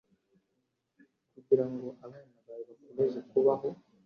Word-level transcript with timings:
kugira 1.33 1.65
ngo 1.71 1.87
abana 2.05 2.37
bawe 2.47 2.63
bakomeze 2.71 3.19
kubaho 3.29 3.69